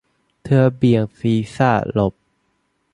[0.43, 2.13] เธอเบี่ยงศีรษะหลบ